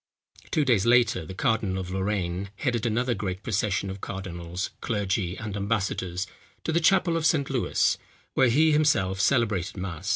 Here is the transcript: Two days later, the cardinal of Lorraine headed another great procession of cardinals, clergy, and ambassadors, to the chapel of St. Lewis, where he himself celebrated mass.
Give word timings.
Two 0.49 0.65
days 0.65 0.87
later, 0.87 1.27
the 1.27 1.35
cardinal 1.35 1.77
of 1.77 1.91
Lorraine 1.91 2.49
headed 2.55 2.87
another 2.87 3.13
great 3.13 3.43
procession 3.43 3.91
of 3.91 4.01
cardinals, 4.01 4.71
clergy, 4.81 5.37
and 5.37 5.55
ambassadors, 5.55 6.25
to 6.63 6.71
the 6.71 6.79
chapel 6.79 7.15
of 7.15 7.23
St. 7.23 7.51
Lewis, 7.51 7.99
where 8.33 8.49
he 8.49 8.71
himself 8.71 9.19
celebrated 9.21 9.77
mass. 9.77 10.09